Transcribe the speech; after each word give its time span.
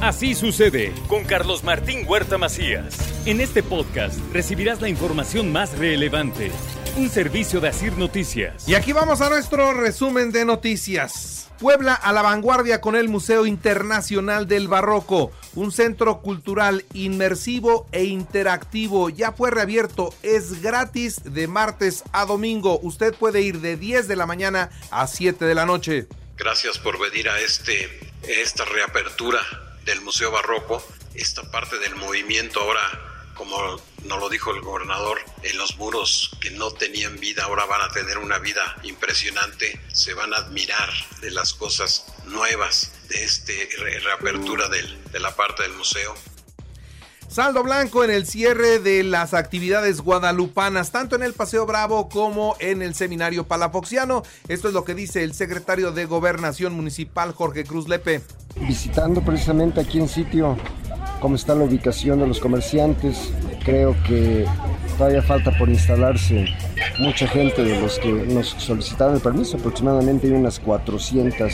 Así 0.00 0.34
sucede 0.34 0.92
con 1.08 1.24
Carlos 1.24 1.64
Martín 1.64 2.04
Huerta 2.06 2.36
Macías. 2.36 2.96
En 3.26 3.40
este 3.40 3.62
podcast 3.62 4.18
recibirás 4.32 4.80
la 4.82 4.88
información 4.88 5.50
más 5.50 5.78
relevante. 5.78 6.50
Un 6.96 7.08
servicio 7.08 7.60
de 7.60 7.68
Asir 7.68 7.96
Noticias. 7.96 8.68
Y 8.68 8.74
aquí 8.74 8.92
vamos 8.92 9.20
a 9.20 9.30
nuestro 9.30 9.72
resumen 9.72 10.30
de 10.30 10.44
noticias. 10.44 11.50
Puebla 11.58 11.94
a 11.94 12.12
la 12.12 12.20
vanguardia 12.20 12.80
con 12.80 12.96
el 12.96 13.08
Museo 13.08 13.46
Internacional 13.46 14.46
del 14.46 14.68
Barroco, 14.68 15.30
un 15.54 15.72
centro 15.72 16.20
cultural 16.20 16.84
inmersivo 16.92 17.86
e 17.92 18.04
interactivo. 18.04 19.08
Ya 19.08 19.32
fue 19.32 19.50
reabierto, 19.50 20.12
es 20.22 20.60
gratis 20.60 21.22
de 21.24 21.48
martes 21.48 22.04
a 22.12 22.26
domingo. 22.26 22.78
Usted 22.82 23.14
puede 23.14 23.40
ir 23.40 23.60
de 23.60 23.76
10 23.76 24.08
de 24.08 24.16
la 24.16 24.26
mañana 24.26 24.70
a 24.90 25.06
7 25.06 25.44
de 25.44 25.54
la 25.54 25.64
noche. 25.64 26.08
Gracias 26.36 26.78
por 26.78 27.00
venir 27.00 27.28
a 27.28 27.38
este, 27.40 27.88
esta 28.28 28.64
reapertura 28.64 29.40
del 29.84 30.00
Museo 30.00 30.30
Barroco, 30.30 30.86
esta 31.14 31.42
parte 31.50 31.78
del 31.78 31.94
movimiento 31.96 32.60
ahora, 32.60 33.30
como 33.34 33.80
nos 34.04 34.18
lo 34.20 34.28
dijo 34.28 34.50
el 34.52 34.60
gobernador, 34.60 35.18
en 35.42 35.58
los 35.58 35.76
muros 35.76 36.30
que 36.40 36.50
no 36.50 36.70
tenían 36.72 37.18
vida 37.18 37.44
ahora 37.44 37.64
van 37.66 37.82
a 37.82 37.92
tener 37.92 38.18
una 38.18 38.38
vida 38.38 38.76
impresionante, 38.82 39.80
se 39.92 40.14
van 40.14 40.32
a 40.34 40.38
admirar 40.38 40.90
de 41.20 41.30
las 41.30 41.54
cosas 41.54 42.06
nuevas 42.26 42.92
de 43.08 43.24
esta 43.24 43.52
reapertura 43.78 44.68
de 44.68 45.20
la 45.20 45.34
parte 45.34 45.62
del 45.62 45.72
museo. 45.72 46.14
Saldo 47.34 47.64
blanco 47.64 48.04
en 48.04 48.12
el 48.12 48.26
cierre 48.26 48.78
de 48.78 49.02
las 49.02 49.34
actividades 49.34 50.02
guadalupanas, 50.02 50.92
tanto 50.92 51.16
en 51.16 51.24
el 51.24 51.32
Paseo 51.32 51.66
Bravo 51.66 52.08
como 52.08 52.54
en 52.60 52.80
el 52.80 52.94
Seminario 52.94 53.42
Palafoxiano. 53.42 54.22
Esto 54.46 54.68
es 54.68 54.74
lo 54.74 54.84
que 54.84 54.94
dice 54.94 55.24
el 55.24 55.34
secretario 55.34 55.90
de 55.90 56.04
Gobernación 56.04 56.76
Municipal, 56.76 57.32
Jorge 57.32 57.64
Cruz 57.64 57.88
Lepe. 57.88 58.20
Visitando 58.60 59.20
precisamente 59.20 59.80
aquí 59.80 59.98
en 59.98 60.08
sitio 60.08 60.56
cómo 61.18 61.34
está 61.34 61.56
la 61.56 61.64
ubicación 61.64 62.20
de 62.20 62.28
los 62.28 62.38
comerciantes, 62.38 63.32
creo 63.64 63.96
que 64.06 64.46
todavía 64.96 65.20
falta 65.20 65.50
por 65.58 65.68
instalarse 65.68 66.46
mucha 67.00 67.26
gente 67.26 67.64
de 67.64 67.80
los 67.80 67.98
que 67.98 68.12
nos 68.12 68.50
solicitaron 68.50 69.16
el 69.16 69.20
permiso. 69.20 69.56
Aproximadamente 69.56 70.28
hay 70.28 70.34
unas 70.34 70.60
400 70.60 71.52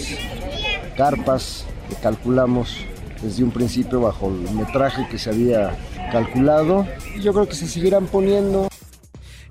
carpas 0.95 1.65
que 1.89 1.95
calculamos 2.03 2.85
desde 3.23 3.45
un 3.45 3.51
principio 3.51 4.01
bajo 4.01 4.29
el 4.29 4.55
metraje 4.55 5.07
que 5.09 5.19
se 5.19 5.31
había 5.31 5.77
calculado. 6.11 6.87
Yo 7.21 7.33
creo 7.33 7.49
que 7.49 7.55
se 7.55 7.67
seguirán 7.67 8.07
poniendo. 8.07 8.70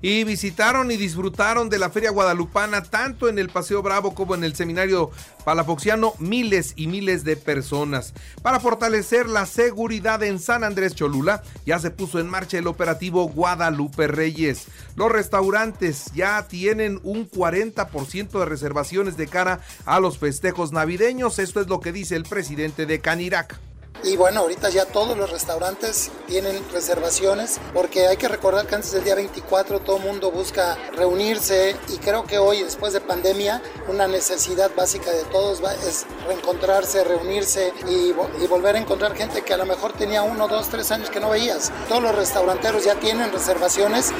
Y 0.02 0.24
visitaron 0.24 0.90
y 0.90 0.96
disfrutaron 0.96 1.68
de 1.68 1.78
la 1.78 1.90
Feria 1.90 2.10
Guadalupana 2.10 2.82
tanto 2.82 3.28
en 3.28 3.38
el 3.38 3.50
Paseo 3.50 3.82
Bravo 3.82 4.14
como 4.14 4.34
en 4.34 4.44
el 4.44 4.54
Seminario 4.54 5.10
Palafoxiano 5.44 6.14
miles 6.18 6.72
y 6.76 6.86
miles 6.86 7.24
de 7.24 7.36
personas. 7.36 8.14
Para 8.42 8.60
fortalecer 8.60 9.28
la 9.28 9.46
seguridad 9.46 10.22
en 10.22 10.38
San 10.38 10.64
Andrés 10.64 10.94
Cholula 10.94 11.42
ya 11.66 11.78
se 11.78 11.90
puso 11.90 12.18
en 12.18 12.30
marcha 12.30 12.58
el 12.58 12.66
operativo 12.66 13.28
Guadalupe 13.28 14.06
Reyes. 14.06 14.66
Los 14.96 15.12
restaurantes 15.12 16.06
ya 16.14 16.46
tienen 16.48 17.00
un 17.02 17.28
40% 17.28 18.38
de 18.38 18.44
reservaciones 18.44 19.16
de 19.16 19.26
cara 19.26 19.60
a 19.84 20.00
los 20.00 20.18
festejos 20.18 20.72
navideños. 20.72 21.38
Esto 21.38 21.60
es 21.60 21.68
lo 21.68 21.80
que 21.80 21.92
dice 21.92 22.16
el 22.16 22.24
presidente 22.24 22.86
de 22.86 23.00
Canirac. 23.00 23.69
Y 24.02 24.16
bueno, 24.16 24.40
ahorita 24.40 24.70
ya 24.70 24.86
todos 24.86 25.16
los 25.16 25.30
restaurantes 25.30 26.10
tienen 26.26 26.62
reservaciones 26.72 27.60
porque 27.74 28.06
hay 28.06 28.16
que 28.16 28.28
recordar 28.28 28.66
que 28.66 28.74
antes 28.74 28.92
del 28.92 29.04
día 29.04 29.14
24 29.14 29.80
todo 29.80 29.98
el 29.98 30.04
mundo 30.04 30.30
busca 30.30 30.78
reunirse 30.96 31.76
y 31.88 31.98
creo 31.98 32.24
que 32.24 32.38
hoy, 32.38 32.62
después 32.62 32.92
de 32.92 33.00
pandemia, 33.00 33.62
una 33.88 34.08
necesidad 34.08 34.70
básica 34.74 35.10
de 35.10 35.24
todos 35.24 35.60
es 35.86 36.06
reencontrarse, 36.26 37.04
reunirse 37.04 37.72
y, 37.86 38.14
y 38.42 38.46
volver 38.46 38.76
a 38.76 38.78
encontrar 38.78 39.14
gente 39.14 39.42
que 39.42 39.52
a 39.52 39.56
lo 39.56 39.66
mejor 39.66 39.92
tenía 39.92 40.22
uno, 40.22 40.48
dos, 40.48 40.68
tres 40.68 40.90
años 40.90 41.10
que 41.10 41.20
no 41.20 41.30
veías. 41.30 41.70
Todos 41.88 42.02
los 42.02 42.14
restauranteros 42.14 42.84
ya 42.84 42.94
tienen 42.94 43.32
reservaciones 43.32 44.12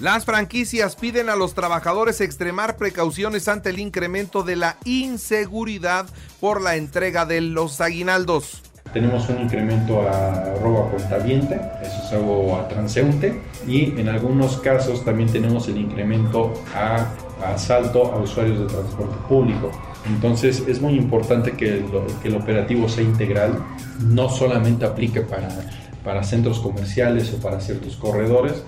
las 0.00 0.24
franquicias 0.24 0.96
piden 0.96 1.28
a 1.28 1.36
los 1.36 1.54
trabajadores 1.54 2.20
extremar 2.20 2.76
precauciones 2.76 3.46
ante 3.46 3.70
el 3.70 3.78
incremento 3.78 4.42
de 4.42 4.56
la 4.56 4.76
inseguridad 4.84 6.06
por 6.40 6.60
la 6.60 6.74
entrega 6.74 7.26
de 7.26 7.40
los 7.40 7.80
aguinaldos. 7.80 8.62
Tenemos 8.92 9.28
un 9.28 9.42
incremento 9.42 10.02
a 10.02 10.56
robo 10.60 10.84
a 10.84 10.90
cuentaviente, 10.90 11.60
eso 11.82 12.02
es 12.04 12.12
algo 12.12 12.66
transeúnte, 12.68 13.40
y 13.66 13.98
en 13.98 14.08
algunos 14.08 14.58
casos 14.58 15.04
también 15.04 15.30
tenemos 15.30 15.68
el 15.68 15.78
incremento 15.78 16.52
a, 16.74 17.08
asalto 17.52 18.12
a 18.12 18.18
usuarios 18.18 18.60
de 18.60 18.66
transporte 18.66 19.16
público. 19.28 19.70
Entonces 20.06 20.64
es 20.66 20.80
muy 20.80 20.94
importante 20.94 21.52
que 21.52 21.68
el, 21.68 21.84
que 22.20 22.28
el 22.28 22.36
operativo 22.36 22.88
sea 22.88 23.04
integral, 23.04 23.64
no 24.00 24.28
solamente 24.28 24.84
aplique 24.84 25.22
para, 25.22 25.48
para 26.04 26.22
centros 26.22 26.60
comerciales 26.60 27.32
o 27.32 27.40
para 27.40 27.60
ciertos 27.60 27.96
corredores, 27.96 28.62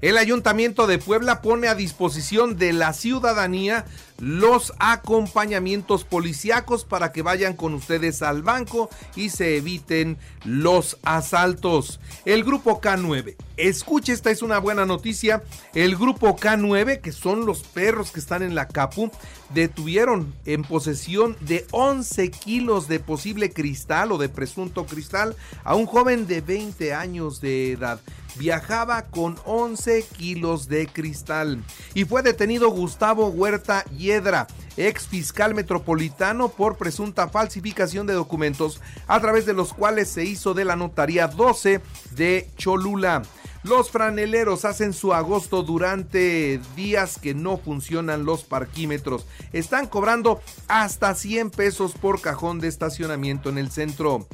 el 0.00 0.18
Ayuntamiento 0.18 0.86
de 0.86 0.98
Puebla 0.98 1.42
pone 1.42 1.68
a 1.68 1.74
disposición 1.74 2.56
de 2.56 2.72
la 2.72 2.92
ciudadanía 2.92 3.84
los 4.18 4.72
acompañamientos 4.78 6.04
policíacos 6.04 6.84
para 6.84 7.12
que 7.12 7.22
vayan 7.22 7.54
con 7.54 7.74
ustedes 7.74 8.22
al 8.22 8.42
banco 8.42 8.88
y 9.16 9.30
se 9.30 9.56
eviten 9.56 10.18
los 10.44 10.98
asaltos. 11.02 12.00
El 12.24 12.44
grupo 12.44 12.80
K9, 12.80 13.36
escuche, 13.56 14.12
esta 14.12 14.30
es 14.30 14.42
una 14.42 14.58
buena 14.58 14.86
noticia. 14.86 15.42
El 15.74 15.96
grupo 15.96 16.36
K9, 16.36 17.00
que 17.00 17.12
son 17.12 17.46
los 17.46 17.62
perros 17.62 18.12
que 18.12 18.20
están 18.20 18.42
en 18.42 18.54
la 18.54 18.68
CAPU, 18.68 19.10
detuvieron 19.52 20.34
en 20.44 20.62
posesión 20.62 21.36
de 21.40 21.66
11 21.70 22.30
kilos 22.30 22.88
de 22.88 23.00
posible 23.00 23.52
cristal 23.52 24.12
o 24.12 24.18
de 24.18 24.28
presunto 24.28 24.86
cristal 24.86 25.36
a 25.64 25.74
un 25.74 25.86
joven 25.86 26.26
de 26.26 26.40
20 26.40 26.94
años 26.94 27.40
de 27.40 27.72
edad 27.72 28.00
viajaba 28.36 29.02
con 29.02 29.36
11 29.44 30.04
kilos 30.16 30.68
de 30.68 30.86
cristal. 30.86 31.62
Y 31.94 32.04
fue 32.04 32.22
detenido 32.22 32.68
Gustavo 32.70 33.28
Huerta 33.28 33.84
Hiedra, 34.04 34.46
ex 34.76 35.06
fiscal 35.06 35.54
metropolitano, 35.54 36.50
por 36.50 36.76
presunta 36.76 37.28
falsificación 37.28 38.06
de 38.06 38.12
documentos, 38.12 38.80
a 39.06 39.18
través 39.20 39.46
de 39.46 39.54
los 39.54 39.72
cuales 39.72 40.08
se 40.08 40.24
hizo 40.24 40.52
de 40.52 40.66
la 40.66 40.76
notaría 40.76 41.26
12 41.26 41.80
de 42.10 42.48
Cholula. 42.58 43.22
Los 43.62 43.90
franeleros 43.90 44.66
hacen 44.66 44.92
su 44.92 45.14
agosto 45.14 45.62
durante 45.62 46.60
días 46.76 47.18
que 47.18 47.32
no 47.32 47.56
funcionan 47.56 48.26
los 48.26 48.44
parquímetros. 48.44 49.24
Están 49.54 49.86
cobrando 49.86 50.42
hasta 50.68 51.14
100 51.14 51.50
pesos 51.50 51.92
por 51.92 52.20
cajón 52.20 52.60
de 52.60 52.68
estacionamiento 52.68 53.48
en 53.48 53.56
el 53.56 53.70
centro 53.70 54.26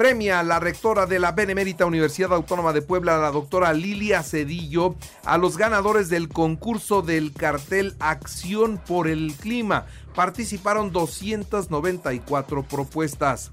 premia 0.00 0.42
la 0.42 0.58
rectora 0.58 1.04
de 1.04 1.18
la 1.18 1.32
Benemérita 1.32 1.84
Universidad 1.84 2.32
Autónoma 2.32 2.72
de 2.72 2.80
Puebla, 2.80 3.18
la 3.18 3.30
doctora 3.30 3.74
Lilia 3.74 4.22
Cedillo, 4.22 4.94
a 5.26 5.36
los 5.36 5.58
ganadores 5.58 6.08
del 6.08 6.30
concurso 6.30 7.02
del 7.02 7.34
cartel 7.34 7.94
Acción 7.98 8.80
por 8.86 9.08
el 9.08 9.34
Clima. 9.34 9.84
Participaron 10.14 10.90
294 10.90 12.62
propuestas. 12.62 13.52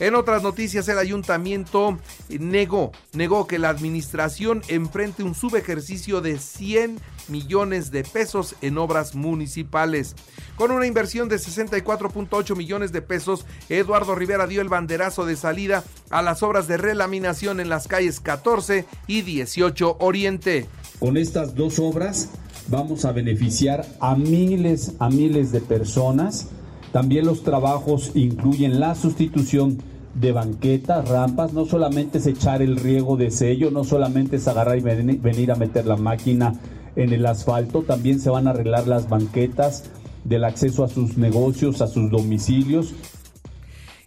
En 0.00 0.14
otras 0.14 0.44
noticias, 0.44 0.88
el 0.88 0.98
ayuntamiento 0.98 1.98
negó, 2.28 2.92
negó 3.12 3.48
que 3.48 3.58
la 3.58 3.68
administración 3.68 4.62
enfrente 4.68 5.24
un 5.24 5.34
subejercicio 5.34 6.20
de 6.20 6.38
100 6.38 7.00
millones 7.28 7.90
de 7.90 8.04
pesos 8.04 8.54
en 8.62 8.78
obras 8.78 9.16
municipales. 9.16 10.14
Con 10.56 10.70
una 10.70 10.86
inversión 10.86 11.28
de 11.28 11.36
64.8 11.36 12.56
millones 12.56 12.92
de 12.92 13.02
pesos, 13.02 13.44
Eduardo 13.68 14.14
Rivera 14.14 14.46
dio 14.46 14.60
el 14.60 14.68
banderazo 14.68 15.26
de 15.26 15.36
salida 15.36 15.82
a 16.10 16.22
las 16.22 16.42
obras 16.42 16.68
de 16.68 16.76
relaminación 16.76 17.58
en 17.58 17.68
las 17.68 17.88
calles 17.88 18.20
14 18.20 18.84
y 19.08 19.22
18 19.22 19.96
Oriente. 19.98 20.66
Con 21.00 21.16
estas 21.16 21.54
dos 21.54 21.78
obras 21.80 22.30
vamos 22.68 23.04
a 23.04 23.12
beneficiar 23.12 23.86
a 24.00 24.14
miles, 24.14 24.92
a 24.98 25.08
miles 25.10 25.52
de 25.52 25.60
personas. 25.60 26.48
También 26.92 27.26
los 27.26 27.42
trabajos 27.42 28.12
incluyen 28.14 28.80
la 28.80 28.94
sustitución 28.94 29.78
de 30.14 30.32
banquetas, 30.32 31.08
rampas, 31.08 31.52
no 31.52 31.66
solamente 31.66 32.18
es 32.18 32.26
echar 32.26 32.62
el 32.62 32.76
riego 32.76 33.16
de 33.16 33.30
sello, 33.30 33.70
no 33.70 33.84
solamente 33.84 34.36
es 34.36 34.48
agarrar 34.48 34.78
y 34.78 34.80
venir 34.80 35.52
a 35.52 35.54
meter 35.54 35.86
la 35.86 35.96
máquina 35.96 36.54
en 36.96 37.12
el 37.12 37.26
asfalto, 37.26 37.82
también 37.82 38.18
se 38.18 38.30
van 38.30 38.46
a 38.48 38.50
arreglar 38.50 38.88
las 38.88 39.08
banquetas 39.08 39.84
del 40.24 40.44
acceso 40.44 40.82
a 40.82 40.88
sus 40.88 41.16
negocios, 41.16 41.80
a 41.80 41.86
sus 41.86 42.10
domicilios. 42.10 42.94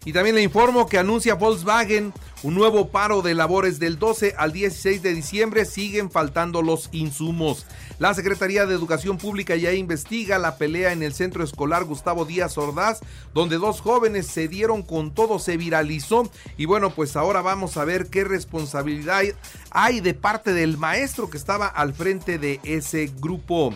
Y 0.04 0.12
también 0.12 0.34
le 0.34 0.42
informo 0.42 0.88
que 0.88 0.98
anuncia 0.98 1.34
Volkswagen 1.34 2.12
un 2.42 2.54
nuevo 2.54 2.88
paro 2.88 3.22
de 3.22 3.34
labores 3.34 3.78
del 3.78 4.00
12 4.00 4.34
al 4.36 4.52
16 4.52 5.00
de 5.00 5.14
diciembre. 5.14 5.64
Siguen 5.64 6.10
faltando 6.10 6.60
los 6.60 6.88
insumos. 6.90 7.66
La 8.00 8.12
Secretaría 8.14 8.66
de 8.66 8.74
Educación 8.74 9.16
Pública 9.16 9.54
ya 9.54 9.72
investiga 9.72 10.38
la 10.38 10.56
pelea 10.56 10.92
en 10.92 11.04
el 11.04 11.14
centro 11.14 11.44
escolar 11.44 11.84
Gustavo 11.84 12.24
Díaz 12.24 12.58
Ordaz, 12.58 13.00
donde 13.32 13.58
dos 13.58 13.80
jóvenes 13.80 14.26
se 14.26 14.48
dieron 14.48 14.82
con 14.82 15.14
todo, 15.14 15.38
se 15.38 15.56
viralizó. 15.56 16.28
Y 16.56 16.64
bueno, 16.64 16.90
pues 16.90 17.14
ahora 17.14 17.40
vamos 17.40 17.76
a 17.76 17.84
ver 17.84 18.08
qué 18.08 18.24
responsabilidad 18.24 19.22
hay 19.70 20.00
de 20.00 20.14
parte 20.14 20.52
del 20.52 20.78
maestro 20.78 21.30
que 21.30 21.36
estaba 21.36 21.68
al 21.68 21.94
frente 21.94 22.38
de 22.38 22.58
ese 22.64 23.08
grupo. 23.20 23.72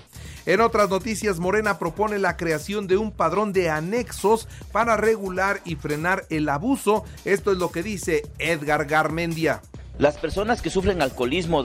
En 0.47 0.61
otras 0.61 0.89
noticias, 0.89 1.41
Morena 1.41 1.77
propone 1.81 2.21
la 2.21 2.37
creación 2.37 2.87
de 2.87 2.97
un 2.97 3.11
padrón 3.11 3.53
de 3.53 3.69
anexos 3.69 4.47
para 4.71 4.97
regular 4.97 5.61
y 5.65 5.75
frenar 5.75 6.25
el 6.31 6.49
abuso. 6.49 7.05
Esto 7.25 7.51
es 7.51 7.59
lo 7.59 7.73
que 7.73 7.83
dice 7.83 8.23
Edgar 8.39 8.87
Garmendia. 8.87 9.61
Las 9.99 10.19
personas 10.19 10.63
que 10.63 10.71
sufren 10.71 11.03
alcoholismo, 11.03 11.65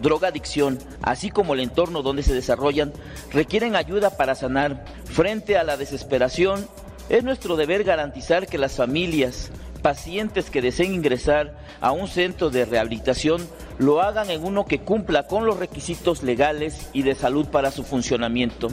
drogadicción, 0.00 0.78
así 1.02 1.30
como 1.30 1.52
el 1.52 1.60
entorno 1.60 2.00
donde 2.00 2.22
se 2.22 2.32
desarrollan, 2.32 2.94
requieren 3.32 3.76
ayuda 3.76 4.16
para 4.16 4.34
sanar. 4.34 4.82
Frente 5.04 5.58
a 5.58 5.62
la 5.62 5.76
desesperación, 5.76 6.66
es 7.10 7.24
nuestro 7.24 7.56
deber 7.56 7.84
garantizar 7.84 8.46
que 8.46 8.56
las 8.56 8.76
familias, 8.76 9.50
pacientes 9.82 10.48
que 10.48 10.62
deseen 10.62 10.94
ingresar 10.94 11.58
a 11.82 11.92
un 11.92 12.08
centro 12.08 12.48
de 12.48 12.64
rehabilitación 12.64 13.46
lo 13.78 14.02
hagan 14.02 14.30
en 14.30 14.44
uno 14.44 14.66
que 14.66 14.80
cumpla 14.80 15.26
con 15.26 15.46
los 15.46 15.58
requisitos 15.58 16.22
legales 16.22 16.88
y 16.92 17.02
de 17.02 17.14
salud 17.14 17.46
para 17.46 17.70
su 17.70 17.84
funcionamiento. 17.84 18.68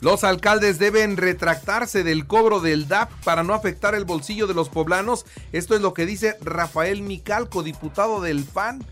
Los 0.00 0.24
alcaldes 0.24 0.78
deben 0.78 1.18
retractarse 1.18 2.02
del 2.02 2.26
cobro 2.26 2.60
del 2.60 2.88
DAP 2.88 3.10
para 3.22 3.42
no 3.42 3.52
afectar 3.52 3.94
el 3.94 4.06
bolsillo 4.06 4.46
de 4.46 4.54
los 4.54 4.70
poblanos. 4.70 5.26
Esto 5.52 5.74
es 5.74 5.82
lo 5.82 5.92
que 5.92 6.06
dice 6.06 6.38
Rafael 6.40 7.02
Micalco, 7.02 7.62
diputado 7.62 8.22
del 8.22 8.44
PAN. 8.44 8.82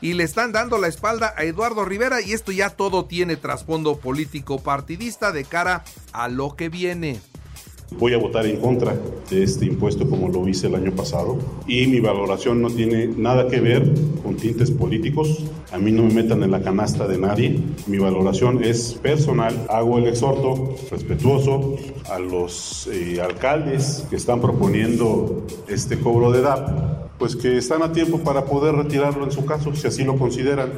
Y 0.00 0.12
le 0.12 0.24
están 0.24 0.52
dando 0.52 0.78
la 0.78 0.86
espalda 0.86 1.34
a 1.36 1.42
Eduardo 1.42 1.84
Rivera 1.84 2.20
y 2.20 2.32
esto 2.32 2.52
ya 2.52 2.70
todo 2.70 3.06
tiene 3.06 3.36
trasfondo 3.36 3.98
político 3.98 4.62
partidista 4.62 5.32
de 5.32 5.44
cara 5.44 5.84
a 6.12 6.28
lo 6.28 6.54
que 6.54 6.68
viene. 6.68 7.20
Voy 7.96 8.12
a 8.12 8.18
votar 8.18 8.46
en 8.46 8.60
contra 8.60 8.96
de 9.30 9.42
este 9.42 9.64
impuesto 9.64 10.08
como 10.08 10.28
lo 10.28 10.46
hice 10.46 10.66
el 10.66 10.74
año 10.74 10.92
pasado 10.92 11.38
y 11.66 11.86
mi 11.86 12.00
valoración 12.00 12.60
no 12.60 12.70
tiene 12.70 13.08
nada 13.08 13.48
que 13.48 13.60
ver 13.60 13.92
con 14.22 14.36
tintes 14.36 14.70
políticos. 14.70 15.42
A 15.72 15.78
mí 15.78 15.90
no 15.90 16.02
me 16.02 16.14
metan 16.14 16.42
en 16.42 16.50
la 16.50 16.62
canasta 16.62 17.08
de 17.08 17.18
nadie. 17.18 17.58
Mi 17.86 17.98
valoración 17.98 18.62
es 18.62 18.94
personal. 18.94 19.66
Hago 19.68 19.98
el 19.98 20.06
exhorto 20.06 20.76
respetuoso 20.90 21.76
a 22.10 22.18
los 22.18 22.88
eh, 22.92 23.20
alcaldes 23.20 24.06
que 24.10 24.16
están 24.16 24.40
proponiendo 24.40 25.44
este 25.66 25.98
cobro 25.98 26.30
de 26.30 26.42
DAP, 26.42 27.18
pues 27.18 27.34
que 27.34 27.56
están 27.56 27.82
a 27.82 27.92
tiempo 27.92 28.18
para 28.18 28.44
poder 28.44 28.74
retirarlo 28.74 29.24
en 29.24 29.32
su 29.32 29.44
caso, 29.44 29.74
si 29.74 29.86
así 29.86 30.04
lo 30.04 30.16
consideran. 30.16 30.72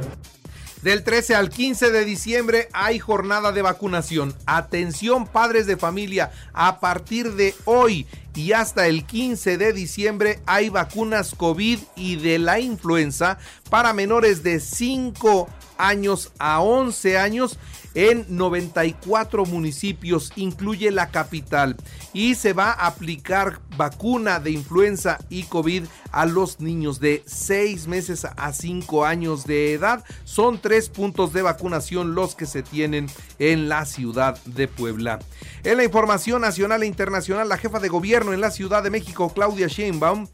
Del 0.81 1.03
13 1.03 1.35
al 1.35 1.51
15 1.51 1.91
de 1.91 2.05
diciembre 2.05 2.67
hay 2.73 2.97
jornada 2.97 3.51
de 3.51 3.61
vacunación. 3.61 4.33
Atención 4.47 5.27
padres 5.27 5.67
de 5.67 5.77
familia, 5.77 6.31
a 6.53 6.79
partir 6.79 7.33
de 7.33 7.53
hoy 7.65 8.07
y 8.33 8.53
hasta 8.53 8.87
el 8.87 9.05
15 9.05 9.59
de 9.59 9.73
diciembre 9.73 10.39
hay 10.47 10.69
vacunas 10.69 11.35
COVID 11.35 11.77
y 11.95 12.15
de 12.15 12.39
la 12.39 12.59
influenza 12.59 13.37
para 13.69 13.93
menores 13.93 14.41
de 14.41 14.59
5 14.59 15.47
años 15.77 16.31
a 16.39 16.61
11 16.61 17.17
años 17.19 17.59
en 17.93 18.25
94 18.29 19.45
municipios, 19.45 20.31
incluye 20.35 20.91
la 20.91 21.09
capital, 21.09 21.75
y 22.13 22.35
se 22.35 22.53
va 22.53 22.71
a 22.71 22.87
aplicar 22.87 23.59
vacuna 23.77 24.39
de 24.39 24.51
influenza 24.51 25.17
y 25.29 25.43
COVID 25.43 25.83
a 26.11 26.25
los 26.25 26.59
niños 26.59 26.99
de 26.99 27.23
6 27.25 27.87
meses 27.87 28.25
a 28.25 28.53
5 28.53 29.05
años 29.05 29.45
de 29.45 29.73
edad. 29.73 30.03
Son 30.23 30.59
tres 30.59 30.89
puntos 30.89 31.33
de 31.33 31.41
vacunación 31.41 32.15
los 32.15 32.35
que 32.35 32.45
se 32.45 32.63
tienen 32.63 33.07
en 33.39 33.69
la 33.69 33.85
ciudad 33.85 34.41
de 34.45 34.67
Puebla. 34.67 35.19
En 35.63 35.77
la 35.77 35.83
información 35.83 36.41
nacional 36.41 36.83
e 36.83 36.87
internacional, 36.87 37.49
la 37.49 37.57
jefa 37.57 37.79
de 37.79 37.89
gobierno 37.89 38.33
en 38.33 38.41
la 38.41 38.51
Ciudad 38.51 38.83
de 38.83 38.89
México, 38.89 39.31
Claudia 39.33 39.67
Sheinbaum, 39.67 40.27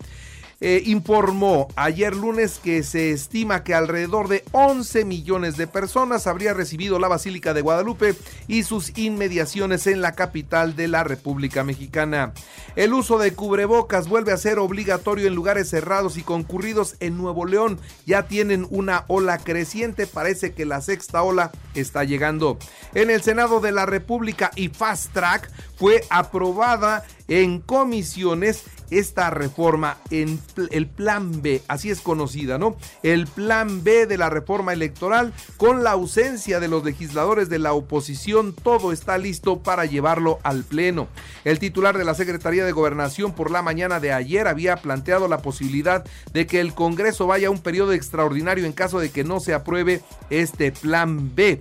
eh, 0.60 0.82
informó 0.86 1.68
ayer 1.76 2.16
lunes 2.16 2.60
que 2.64 2.82
se 2.82 3.12
estima 3.12 3.64
que 3.64 3.76
alrededor 3.76 4.28
de 4.28 4.44
11 4.54 5.06
millones 5.06 5.56
de 5.56 5.68
personas 5.68 6.26
habría 6.26 6.54
recibido 6.56 6.98
la 6.98 7.08
Basílica 7.08 7.54
de 7.54 7.62
Guadalupe 7.62 8.16
y 8.48 8.64
sus 8.64 8.98
inmediaciones 8.98 9.86
en 9.86 10.02
la 10.02 10.14
capital 10.14 10.76
de 10.76 10.88
la 10.88 11.04
República 11.04 11.64
Mexicana. 11.64 12.34
El 12.76 12.94
uso 12.94 13.20
de 13.20 13.34
cubrebocas 13.34 14.08
vuelve 14.08 14.32
a 14.32 14.38
ser 14.38 14.58
obligatorio 14.58 15.28
en 15.28 15.36
lugares 15.36 15.70
cerrados 15.70 16.18
y 16.18 16.24
concurridos 16.24 16.96
en 17.00 17.18
Nuevo 17.18 17.46
León. 17.46 17.80
Ya 18.06 18.28
tienen 18.28 18.66
una 18.72 19.06
ola 19.08 19.38
creciente, 19.38 20.08
parece 20.08 20.54
que 20.54 20.66
la 20.66 20.82
sexta 20.82 21.22
ola 21.22 21.52
está 21.76 22.04
llegando. 22.04 22.58
En 22.96 23.12
el 23.12 23.22
Senado 23.22 23.60
de 23.60 23.72
la 23.72 23.86
República 23.86 24.52
y 24.56 24.70
Fast 24.70 25.14
Track 25.14 25.52
fue 25.76 26.04
aprobada 26.10 27.04
en 27.28 27.60
comisiones 27.60 28.64
esta 28.90 29.30
reforma 29.30 29.98
el 30.12 30.88
plan 30.88 31.42
B, 31.42 31.62
así 31.68 31.90
es 31.90 32.00
conocida, 32.00 32.58
¿no? 32.58 32.78
El 33.04 33.28
plan 33.28 33.84
B 33.84 34.06
de 34.06 34.18
la 34.18 34.30
reforma 34.30 34.72
electoral 34.72 35.34
con 35.58 35.84
la 35.84 35.92
ausencia 35.92 36.60
de 36.60 36.70
los 36.70 36.86
legisladores 36.86 37.50
de 37.50 37.60
la 37.60 37.74
oposición, 37.74 38.54
todo 38.54 38.94
está 38.94 39.18
listo 39.18 39.62
para 39.62 39.86
llevarlo 39.86 40.40
al 40.44 40.64
pleno. 40.64 41.08
El 41.44 41.60
titular 41.60 41.98
de 41.98 42.06
la 42.06 42.14
Secretaría 42.14 42.64
de 42.64 42.72
Gobernación 42.72 43.34
por 43.34 43.52
la 43.52 43.62
mañana 43.62 44.00
de 44.00 44.14
ayer 44.14 44.48
había 44.48 44.78
planteado 44.78 45.28
la 45.28 45.40
posibilidad 45.40 46.06
de 46.32 46.48
que 46.48 46.62
el 46.62 46.74
Congreso 46.74 47.28
vaya 47.28 47.50
a 47.50 47.52
un 47.52 47.60
periodo 47.60 47.92
extraordinario 47.92 48.66
en 48.66 48.74
caso 48.74 49.00
de 49.00 49.10
que 49.10 49.24
no 49.24 49.40
se 49.40 49.54
apruebe 49.54 50.02
este 50.30 50.72
plan 50.72 51.36
B. 51.36 51.60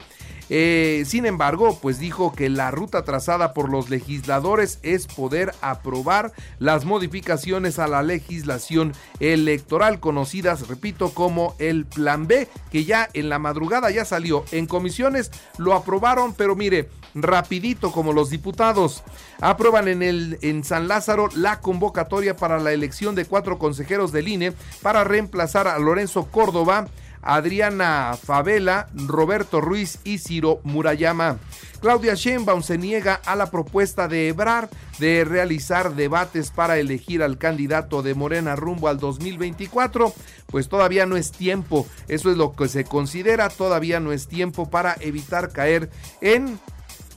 Eh, 0.48 1.04
sin 1.06 1.26
embargo, 1.26 1.78
pues 1.80 1.98
dijo 1.98 2.32
que 2.32 2.48
la 2.48 2.70
ruta 2.70 3.02
trazada 3.02 3.52
por 3.52 3.70
los 3.70 3.90
legisladores 3.90 4.78
es 4.82 5.06
poder 5.06 5.52
aprobar 5.60 6.32
las 6.58 6.84
modificaciones 6.84 7.78
a 7.78 7.88
la 7.88 8.02
legislación 8.02 8.92
electoral 9.20 10.00
conocidas, 10.00 10.68
repito, 10.68 11.10
como 11.10 11.54
el 11.58 11.86
Plan 11.86 12.26
B, 12.26 12.48
que 12.70 12.84
ya 12.84 13.08
en 13.12 13.28
la 13.28 13.38
madrugada 13.38 13.90
ya 13.90 14.04
salió 14.04 14.44
en 14.52 14.66
comisiones, 14.66 15.30
lo 15.58 15.74
aprobaron, 15.74 16.34
pero 16.34 16.54
mire, 16.54 16.88
rapidito 17.14 17.90
como 17.90 18.12
los 18.12 18.30
diputados. 18.30 19.02
Aprueban 19.40 19.88
en, 19.88 20.02
el, 20.02 20.38
en 20.42 20.64
San 20.64 20.86
Lázaro 20.86 21.28
la 21.34 21.60
convocatoria 21.60 22.36
para 22.36 22.58
la 22.58 22.72
elección 22.72 23.14
de 23.14 23.24
cuatro 23.24 23.58
consejeros 23.58 24.12
del 24.12 24.28
INE 24.28 24.52
para 24.82 25.04
reemplazar 25.04 25.66
a 25.66 25.78
Lorenzo 25.78 26.26
Córdoba 26.26 26.86
Adriana 27.26 28.16
Favela, 28.22 28.88
Roberto 28.94 29.60
Ruiz 29.60 29.98
y 30.04 30.18
Ciro 30.18 30.60
Murayama. 30.64 31.38
Claudia 31.80 32.14
Sheinbaum 32.14 32.62
se 32.62 32.78
niega 32.78 33.20
a 33.26 33.36
la 33.36 33.50
propuesta 33.50 34.08
de 34.08 34.28
Ebrar 34.28 34.68
de 34.98 35.24
realizar 35.24 35.94
debates 35.94 36.50
para 36.50 36.78
elegir 36.78 37.22
al 37.22 37.38
candidato 37.38 38.02
de 38.02 38.14
Morena 38.14 38.56
rumbo 38.56 38.88
al 38.88 38.98
2024, 38.98 40.12
pues 40.46 40.68
todavía 40.68 41.04
no 41.06 41.16
es 41.16 41.32
tiempo, 41.32 41.86
eso 42.08 42.30
es 42.30 42.36
lo 42.36 42.54
que 42.54 42.68
se 42.68 42.84
considera, 42.84 43.48
todavía 43.50 44.00
no 44.00 44.12
es 44.12 44.26
tiempo 44.26 44.70
para 44.70 44.96
evitar 45.00 45.52
caer 45.52 45.90
en 46.20 46.58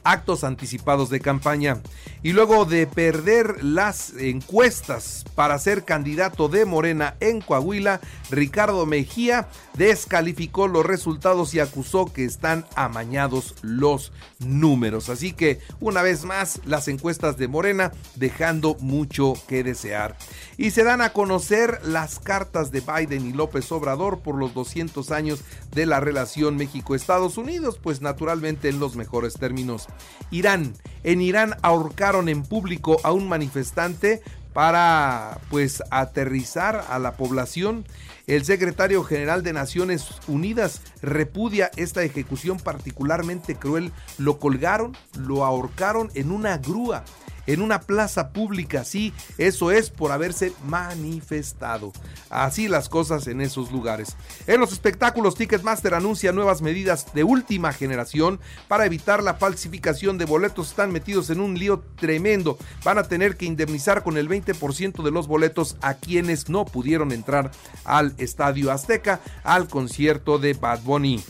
actos 0.09 0.43
anticipados 0.43 1.09
de 1.09 1.19
campaña. 1.19 1.81
Y 2.21 2.33
luego 2.33 2.65
de 2.65 2.85
perder 2.87 3.63
las 3.63 4.13
encuestas 4.17 5.23
para 5.35 5.57
ser 5.57 5.85
candidato 5.85 6.49
de 6.49 6.65
Morena 6.65 7.15
en 7.19 7.39
Coahuila, 7.39 8.01
Ricardo 8.29 8.85
Mejía 8.85 9.47
descalificó 9.75 10.67
los 10.67 10.85
resultados 10.85 11.53
y 11.53 11.61
acusó 11.61 12.11
que 12.11 12.25
están 12.25 12.65
amañados 12.75 13.55
los 13.61 14.11
números. 14.39 15.09
Así 15.09 15.31
que 15.31 15.59
una 15.79 16.01
vez 16.01 16.25
más 16.25 16.59
las 16.65 16.87
encuestas 16.89 17.37
de 17.37 17.47
Morena 17.47 17.93
dejando 18.15 18.75
mucho 18.81 19.33
que 19.47 19.63
desear. 19.63 20.17
Y 20.57 20.71
se 20.71 20.83
dan 20.83 21.01
a 21.01 21.13
conocer 21.13 21.79
las 21.85 22.19
cartas 22.19 22.71
de 22.71 22.81
Biden 22.81 23.25
y 23.27 23.31
López 23.31 23.71
Obrador 23.71 24.19
por 24.19 24.35
los 24.35 24.53
200 24.53 25.11
años 25.11 25.39
de 25.71 25.85
la 25.85 26.01
relación 26.01 26.57
México-Estados 26.57 27.37
Unidos, 27.37 27.79
pues 27.81 28.01
naturalmente 28.01 28.67
en 28.67 28.79
los 28.79 28.97
mejores 28.97 29.35
términos. 29.35 29.87
Irán. 30.31 30.73
En 31.03 31.21
Irán 31.21 31.55
ahorcaron 31.61 32.29
en 32.29 32.43
público 32.43 32.97
a 33.03 33.11
un 33.11 33.27
manifestante 33.27 34.21
para 34.53 35.39
pues 35.49 35.83
aterrizar 35.91 36.85
a 36.89 36.99
la 36.99 37.13
población. 37.13 37.85
El 38.27 38.45
secretario 38.45 39.03
general 39.03 39.43
de 39.43 39.53
Naciones 39.53 40.07
Unidas 40.27 40.81
repudia 41.01 41.71
esta 41.77 42.03
ejecución 42.03 42.57
particularmente 42.57 43.55
cruel. 43.55 43.91
Lo 44.17 44.39
colgaron, 44.39 44.95
lo 45.17 45.45
ahorcaron 45.45 46.11
en 46.13 46.31
una 46.31 46.57
grúa 46.57 47.03
en 47.49 47.63
una 47.63 47.81
plaza 47.81 48.29
pública. 48.29 48.83
Sí, 48.83 49.11
eso 49.39 49.71
es 49.71 49.89
por 49.89 50.11
haberse 50.11 50.53
manifestado. 50.65 51.91
Así 52.29 52.67
las 52.67 52.89
cosas 52.89 53.25
en 53.25 53.41
esos 53.41 53.71
lugares. 53.71 54.15
En 54.45 54.59
los 54.59 54.71
espectáculos, 54.71 55.33
Ticketmaster 55.33 55.95
anuncia 55.95 56.31
nuevas 56.31 56.61
medidas 56.61 57.11
de 57.15 57.23
última 57.23 57.73
generación 57.73 58.39
para 58.67 58.85
evitar 58.85 59.23
la 59.23 59.33
falsificación 59.33 60.19
de 60.19 60.25
boletos. 60.25 60.69
Están 60.69 60.91
metidos 60.91 61.31
en 61.31 61.39
un 61.39 61.57
lío 61.57 61.83
tremendo. 61.95 62.59
Van 62.83 62.99
a 62.99 63.03
tener 63.03 63.35
que 63.35 63.45
indemnizar 63.45 64.03
con 64.03 64.17
el 64.17 64.29
20% 64.29 65.03
de 65.03 65.11
los 65.11 65.27
boletos 65.27 65.75
a 65.81 65.95
quienes 65.95 66.49
no 66.49 66.65
pudieron 66.65 67.11
entrar 67.11 67.49
al 67.83 68.13
Estadio 68.19 68.71
Azteca 68.71 69.21
al 69.43 69.67
concierto 69.67 70.37
de 70.37 70.53
Bad 70.53 70.83
Bunny. 70.83 71.23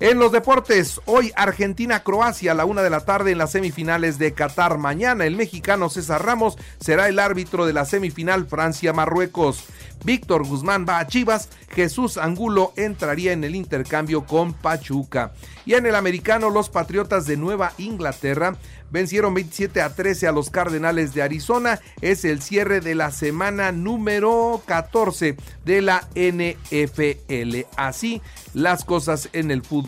En 0.00 0.20
los 0.20 0.30
deportes, 0.30 1.00
hoy 1.06 1.32
Argentina-Croacia 1.34 2.52
a 2.52 2.54
la 2.54 2.64
una 2.64 2.82
de 2.82 2.90
la 2.90 3.00
tarde 3.00 3.32
en 3.32 3.38
las 3.38 3.50
semifinales 3.50 4.16
de 4.16 4.32
Qatar. 4.32 4.78
Mañana 4.78 5.26
el 5.26 5.34
mexicano 5.34 5.90
César 5.90 6.24
Ramos 6.24 6.56
será 6.78 7.08
el 7.08 7.18
árbitro 7.18 7.66
de 7.66 7.72
la 7.72 7.84
semifinal 7.84 8.46
Francia-Marruecos. 8.46 9.64
Víctor 10.04 10.46
Guzmán 10.46 10.86
va 10.88 11.00
a 11.00 11.08
Chivas, 11.08 11.48
Jesús 11.70 12.18
Angulo 12.18 12.72
entraría 12.76 13.32
en 13.32 13.42
el 13.42 13.56
intercambio 13.56 14.24
con 14.24 14.52
Pachuca. 14.52 15.32
Y 15.66 15.74
en 15.74 15.86
el 15.86 15.96
americano, 15.96 16.50
los 16.50 16.68
Patriotas 16.68 17.26
de 17.26 17.36
Nueva 17.36 17.72
Inglaterra 17.78 18.56
vencieron 18.90 19.34
27 19.34 19.82
a 19.82 19.92
13 19.92 20.28
a 20.28 20.32
los 20.32 20.50
Cardenales 20.50 21.12
de 21.12 21.22
Arizona. 21.22 21.80
Es 22.00 22.24
el 22.24 22.40
cierre 22.40 22.80
de 22.80 22.94
la 22.94 23.10
semana 23.10 23.72
número 23.72 24.62
14 24.66 25.36
de 25.64 25.82
la 25.82 26.08
NFL. 26.14 27.66
Así 27.76 28.22
las 28.54 28.84
cosas 28.84 29.28
en 29.32 29.50
el 29.50 29.62
fútbol 29.62 29.87